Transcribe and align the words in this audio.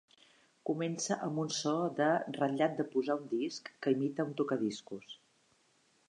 Comença 0.67 1.17
amb 1.25 1.41
un 1.41 1.51
so 1.57 1.73
de 1.99 2.07
"ratllat 2.37 2.73
de 2.79 2.85
posar 2.95 3.17
un 3.19 3.27
disc" 3.33 3.69
que 3.87 3.93
imita 3.97 4.25
un 4.29 4.33
tocadiscos. 4.41 5.13